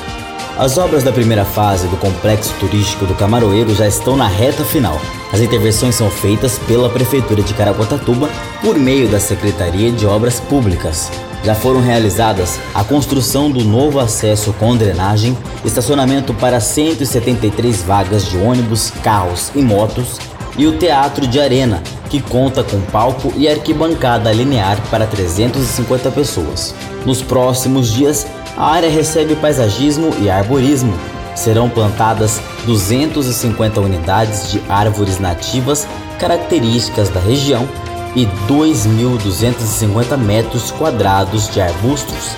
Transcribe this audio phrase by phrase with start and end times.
[0.58, 5.00] As obras da primeira fase do complexo turístico do Camaroeiro já estão na reta final.
[5.32, 8.28] As intervenções são feitas pela Prefeitura de Caraguatatuba
[8.60, 11.10] por meio da Secretaria de Obras Públicas.
[11.42, 18.36] Já foram realizadas a construção do novo acesso com drenagem, estacionamento para 173 vagas de
[18.36, 20.18] ônibus, carros e motos
[20.58, 26.74] e o Teatro de Arena, que conta com palco e arquibancada linear para 350 pessoas.
[27.06, 28.26] Nos próximos dias,
[28.56, 30.92] a área recebe paisagismo e arborismo.
[31.36, 35.86] Serão plantadas 250 unidades de árvores nativas
[36.18, 37.68] características da região
[38.16, 42.32] e 2.250 metros quadrados de arbustos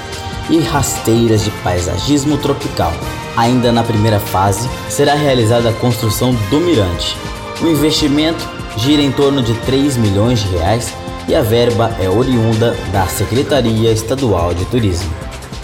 [0.51, 2.93] e rasteiras de paisagismo tropical.
[3.37, 7.17] Ainda na primeira fase, será realizada a construção do mirante.
[7.63, 8.49] O investimento
[8.79, 10.95] gira em torno de 3 milhões de reais
[11.29, 15.11] e a verba é oriunda da Secretaria Estadual de Turismo.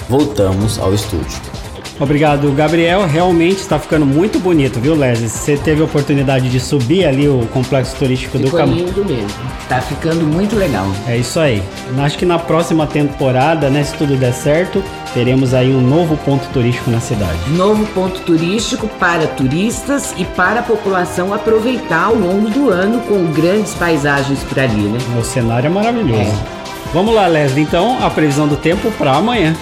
[0.06, 1.55] Voltamos ao estúdio.
[1.98, 3.06] Obrigado, Gabriel.
[3.06, 5.28] Realmente está ficando muito bonito, viu, Leslie?
[5.28, 8.66] Você teve a oportunidade de subir ali o complexo turístico Ficou do Cam...
[8.66, 9.30] lindo mesmo.
[9.68, 10.86] Tá ficando muito legal.
[11.08, 11.62] É isso aí.
[11.98, 14.82] Acho que na próxima temporada, né, se tudo der certo,
[15.14, 17.38] teremos aí um novo ponto turístico na cidade.
[17.50, 23.24] Novo ponto turístico para turistas e para a população aproveitar ao longo do ano com
[23.32, 24.98] grandes paisagens por ali, né?
[25.18, 26.20] O cenário é maravilhoso.
[26.20, 26.56] É.
[26.92, 27.64] Vamos lá, Leslie.
[27.64, 29.54] Então, a previsão do tempo para amanhã.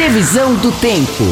[0.00, 1.24] Previsão do tempo.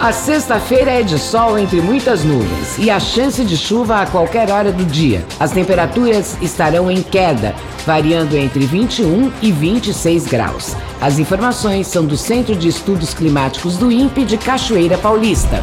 [0.00, 4.50] A sexta-feira é de sol entre muitas nuvens e a chance de chuva a qualquer
[4.50, 5.24] hora do dia.
[5.38, 7.54] As temperaturas estarão em queda,
[7.86, 10.74] variando entre 21 e 26 graus.
[11.00, 15.62] As informações são do Centro de Estudos Climáticos do INPE de Cachoeira Paulista.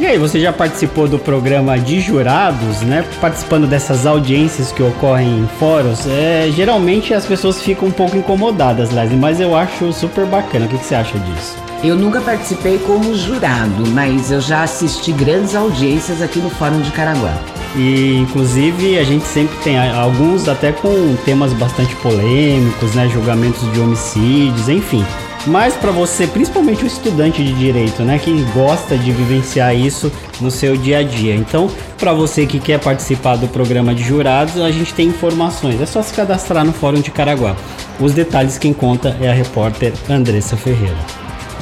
[0.00, 3.04] E aí, você já participou do programa de jurados, né?
[3.20, 6.06] Participando dessas audiências que ocorrem em fóruns.
[6.06, 10.66] É, geralmente as pessoas ficam um pouco incomodadas, Leslie, mas eu acho super bacana.
[10.66, 11.56] O que, que você acha disso?
[11.84, 16.90] Eu nunca participei como jurado, mas eu já assisti grandes audiências aqui no Fórum de
[16.92, 17.36] Caraguá.
[17.76, 23.08] E inclusive a gente sempre tem alguns até com temas bastante polêmicos, né?
[23.08, 25.04] Julgamentos de homicídios, enfim
[25.46, 30.10] mas para você, principalmente o estudante de direito, né, que gosta de vivenciar isso
[30.40, 31.34] no seu dia a dia.
[31.34, 35.80] Então, para você que quer participar do programa de jurados, a gente tem informações.
[35.80, 37.56] É só se cadastrar no Fórum de Caraguá.
[38.00, 40.96] Os detalhes quem conta é a repórter Andressa Ferreira.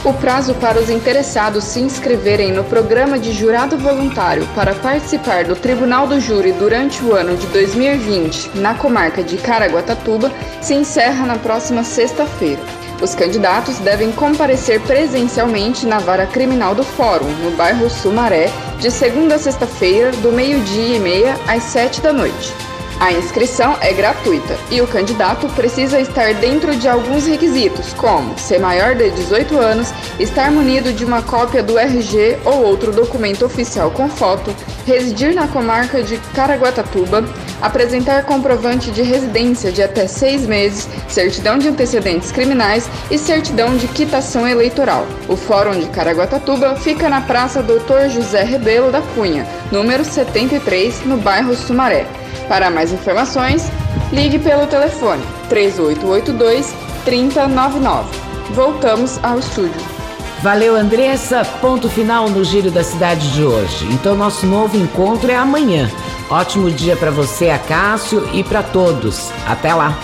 [0.03, 5.55] O prazo para os interessados se inscreverem no programa de jurado voluntário para participar do
[5.55, 10.32] Tribunal do Júri durante o ano de 2020 na comarca de Caraguatatuba
[10.62, 12.62] se encerra na próxima sexta-feira.
[13.00, 19.37] Os candidatos devem comparecer presencialmente na vara criminal do Fórum, no bairro Sumaré, de segunda
[19.37, 22.52] a sexta-feira, do meio-dia e meia às sete da noite.
[23.00, 28.61] A inscrição é gratuita e o candidato precisa estar dentro de alguns requisitos, como ser
[28.61, 33.91] maior de 18 anos, estar munido de uma cópia do RG ou outro documento oficial
[33.91, 34.55] com foto,
[34.87, 37.25] residir na comarca de Caraguatatuba,
[37.61, 43.89] apresentar comprovante de residência de até seis meses, certidão de antecedentes criminais e certidão de
[43.89, 45.07] quitação eleitoral.
[45.29, 51.17] O Fórum de Caraguatatuba fica na Praça Doutor José Rebelo da Cunha, número 73, no
[51.17, 52.07] bairro Sumaré.
[52.49, 53.71] Para mais informações,
[54.13, 56.75] ligue pelo telefone 3882
[57.05, 58.09] 3099.
[58.53, 60.00] Voltamos ao estúdio.
[60.43, 61.45] Valeu, Andressa.
[61.61, 63.87] Ponto final no Giro da Cidade de hoje.
[63.93, 65.91] Então, nosso novo encontro é amanhã.
[66.31, 69.31] Ótimo dia para você, Acácio, e para todos.
[69.47, 69.99] Até lá.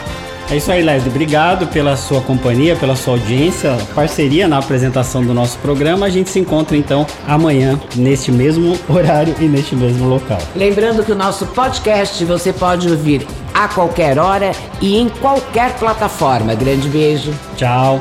[0.50, 1.09] É isso aí, Leslie.
[1.11, 6.06] Obrigado pela sua companhia, pela sua audiência, parceria na apresentação do nosso programa.
[6.06, 10.38] A gente se encontra então amanhã, neste mesmo horário e neste mesmo local.
[10.55, 16.55] Lembrando que o nosso podcast você pode ouvir a qualquer hora e em qualquer plataforma.
[16.55, 17.33] Grande beijo.
[17.56, 18.00] Tchau.